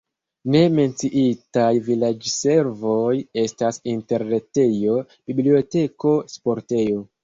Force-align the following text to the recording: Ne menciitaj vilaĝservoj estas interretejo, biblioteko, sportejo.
Ne 0.53 0.61
menciitaj 0.77 1.65
vilaĝservoj 1.91 3.05
estas 3.45 3.81
interretejo, 3.95 5.01
biblioteko, 5.33 6.21
sportejo. 6.39 7.11